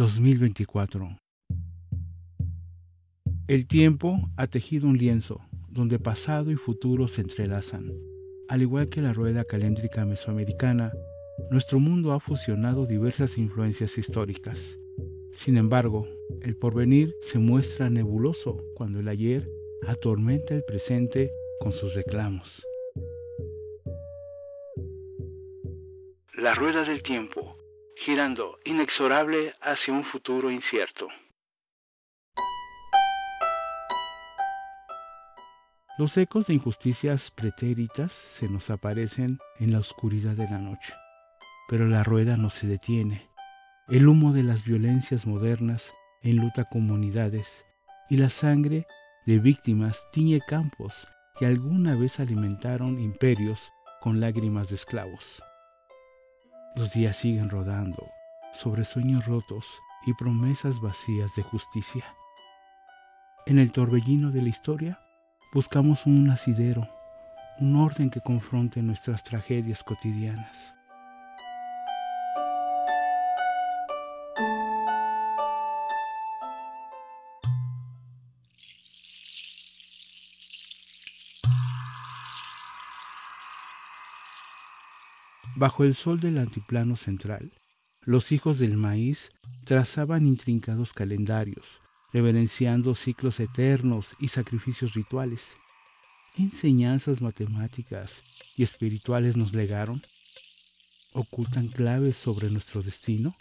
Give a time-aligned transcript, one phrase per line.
[0.00, 1.18] 2024.
[3.48, 7.92] El tiempo ha tejido un lienzo donde pasado y futuro se entrelazan.
[8.48, 10.90] Al igual que la rueda caléndrica mesoamericana,
[11.50, 14.78] nuestro mundo ha fusionado diversas influencias históricas.
[15.32, 16.08] Sin embargo,
[16.40, 19.46] el porvenir se muestra nebuloso cuando el ayer
[19.86, 21.30] atormenta el presente
[21.60, 22.66] con sus reclamos.
[26.38, 27.59] La rueda del tiempo,
[28.04, 31.08] girando inexorable hacia un futuro incierto.
[35.98, 40.94] Los ecos de injusticias pretéritas se nos aparecen en la oscuridad de la noche,
[41.68, 43.28] pero la rueda no se detiene.
[43.86, 45.92] El humo de las violencias modernas
[46.22, 47.66] enluta comunidades
[48.08, 48.86] y la sangre
[49.26, 51.06] de víctimas tiñe campos
[51.38, 53.70] que alguna vez alimentaron imperios
[54.00, 55.42] con lágrimas de esclavos.
[56.76, 58.10] Los días siguen rodando
[58.54, 59.66] sobre sueños rotos
[60.06, 62.04] y promesas vacías de justicia.
[63.46, 65.00] En el torbellino de la historia
[65.52, 66.88] buscamos un asidero,
[67.58, 70.74] un orden que confronte nuestras tragedias cotidianas.
[85.56, 87.52] Bajo el sol del antiplano central,
[88.02, 89.30] los hijos del maíz
[89.64, 91.80] trazaban intrincados calendarios,
[92.12, 95.42] reverenciando ciclos eternos y sacrificios rituales.
[96.34, 98.22] ¿Qué enseñanzas matemáticas
[98.56, 100.00] y espirituales nos legaron?
[101.12, 103.34] ¿Ocultan claves sobre nuestro destino?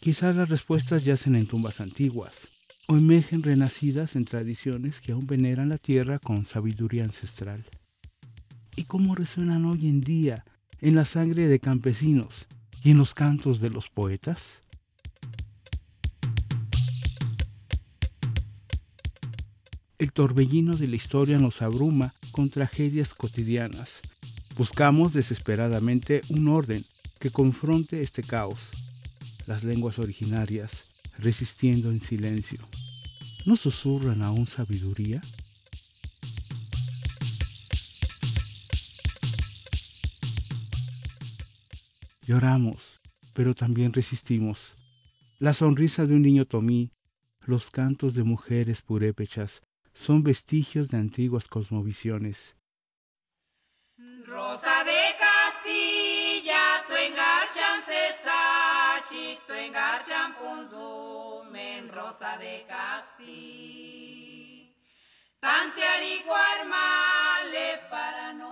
[0.00, 2.48] Quizás las respuestas yacen en tumbas antiguas
[2.88, 7.66] o emergen renacidas en tradiciones que aún veneran la tierra con sabiduría ancestral.
[8.76, 10.44] ¿Y cómo resuenan hoy en día
[10.80, 12.46] en la sangre de campesinos
[12.82, 14.60] y en los cantos de los poetas?
[19.98, 24.00] El torbellino de la historia nos abruma con tragedias cotidianas.
[24.56, 26.82] Buscamos desesperadamente un orden
[27.18, 28.60] que confronte este caos.
[29.46, 32.60] Las lenguas originarias, resistiendo en silencio,
[33.44, 35.20] ¿no susurran aún sabiduría?
[42.30, 43.00] Lloramos,
[43.34, 44.76] pero también resistimos.
[45.40, 46.92] La sonrisa de un niño tomí,
[47.40, 49.62] los cantos de mujeres purépechas
[49.94, 52.54] son vestigios de antiguas cosmovisiones.
[54.24, 63.60] Rosa de Castilla, tu engarchan cesachi, tu engarchan punzumen, Rosa de Castilla.
[65.40, 68.49] Tante armale para no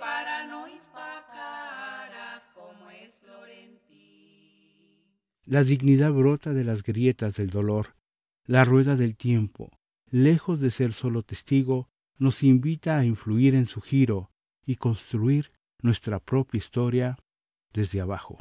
[0.00, 0.46] para
[2.54, 5.02] como es Florentí.
[5.44, 7.94] La dignidad brota de las grietas del dolor
[8.46, 9.70] la rueda del tiempo,
[10.10, 14.30] lejos de ser solo testigo, nos invita a influir en su giro
[14.66, 17.18] y construir nuestra propia historia
[17.72, 18.38] desde abajo.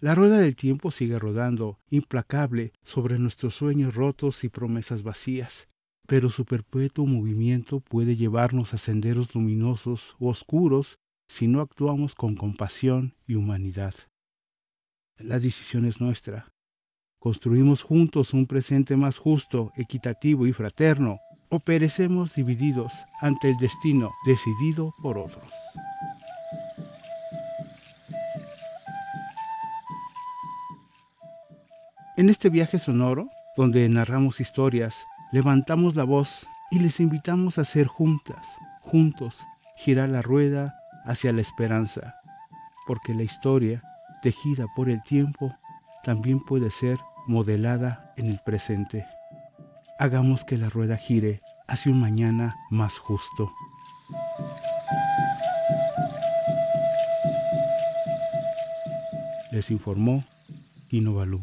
[0.00, 5.68] La rueda del tiempo sigue rodando, implacable, sobre nuestros sueños rotos y promesas vacías,
[6.06, 10.98] pero su perpetuo movimiento puede llevarnos a senderos luminosos o oscuros
[11.28, 13.94] si no actuamos con compasión y humanidad.
[15.18, 16.48] La decisión es nuestra.
[17.18, 21.18] Construimos juntos un presente más justo, equitativo y fraterno,
[21.48, 25.50] o perecemos divididos ante el destino decidido por otros.
[32.16, 34.94] En este viaje sonoro, donde narramos historias,
[35.32, 38.46] levantamos la voz y les invitamos a hacer juntas,
[38.80, 39.38] juntos,
[39.76, 40.74] girar la rueda
[41.04, 42.14] hacia la esperanza,
[42.86, 43.82] porque la historia,
[44.22, 45.56] tejida por el tiempo,
[46.02, 49.06] también puede ser modelada en el presente.
[49.98, 53.52] Hagamos que la rueda gire hacia un mañana más justo.
[59.50, 60.24] Les informó
[60.90, 61.42] Inovalú.